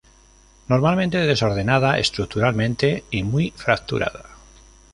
Normalmente 0.67 1.19
desordenada 1.27 1.99
estructuralmente 1.99 3.03
y 3.11 3.21
muy 3.21 3.51
fracturada. 3.51 4.23